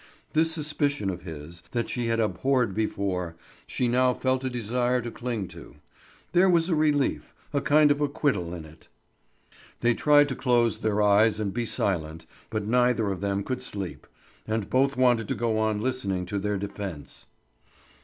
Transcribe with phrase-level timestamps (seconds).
[0.33, 3.35] This suspicion of his, that she had abhorred before,
[3.67, 5.75] she now felt a desire to cling to;
[6.31, 8.87] there was a relief, a kind of acquittal in it.
[9.81, 14.07] They tried to close their eyes and be silent, but neither of them could sleep,
[14.47, 17.27] and both wanted to go on listening to their defence.